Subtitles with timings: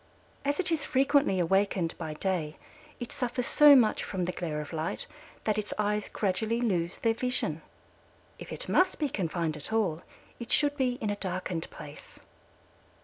[0.43, 2.57] As it is frequently awakened by day
[2.99, 5.05] it suffers so much from the glare of light
[5.43, 7.61] that its eyes gradually lose their vision.
[8.39, 10.01] If it must be confined at all
[10.39, 12.17] it should be in a darkened place.